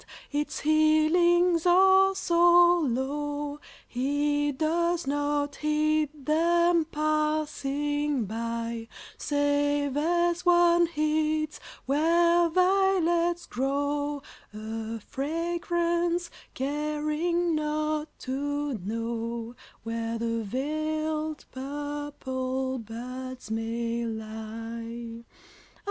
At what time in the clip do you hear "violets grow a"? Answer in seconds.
12.49-14.99